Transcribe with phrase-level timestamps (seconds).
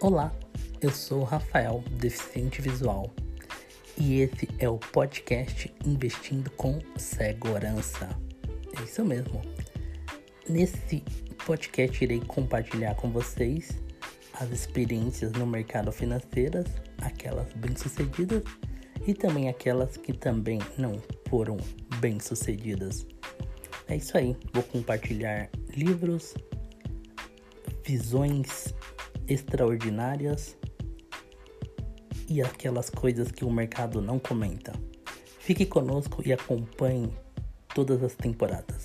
[0.00, 0.32] Olá,
[0.80, 3.10] eu sou Rafael, deficiente visual,
[3.96, 8.08] e esse é o podcast Investindo com Segurança.
[8.78, 9.42] É isso mesmo.
[10.48, 11.02] Nesse
[11.44, 13.76] podcast irei compartilhar com vocês
[14.34, 16.62] as experiências no mercado financeiro,
[16.98, 18.44] aquelas bem-sucedidas
[19.04, 21.56] e também aquelas que também não foram
[21.98, 23.04] bem-sucedidas.
[23.88, 26.34] É isso aí, vou compartilhar livros,
[27.84, 28.72] visões
[29.28, 30.56] extraordinárias
[32.28, 34.72] e aquelas coisas que o mercado não comenta.
[35.38, 37.12] Fique conosco e acompanhe
[37.74, 38.84] todas as temporadas.